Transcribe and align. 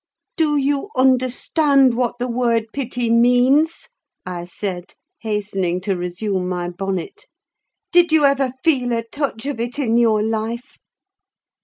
"Do 0.35 0.57
you 0.57 0.89
understand 0.95 1.93
what 1.93 2.17
the 2.17 2.27
word 2.27 2.65
pity 2.73 3.11
means?" 3.11 3.87
I 4.25 4.45
said, 4.45 4.95
hastening 5.19 5.79
to 5.81 5.95
resume 5.95 6.49
my 6.49 6.69
bonnet. 6.69 7.27
"Did 7.91 8.11
you 8.11 8.25
ever 8.25 8.51
feel 8.63 8.93
a 8.93 9.03
touch 9.03 9.45
of 9.45 9.59
it 9.59 9.77
in 9.77 9.97
your 9.97 10.23
life?" 10.23 10.79